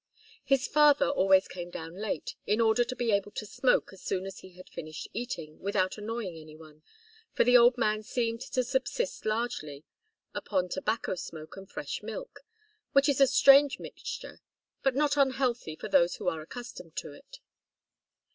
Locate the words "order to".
2.59-2.95